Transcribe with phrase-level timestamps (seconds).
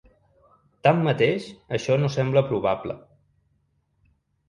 [0.87, 2.99] Tanmateix, això no sembla probable.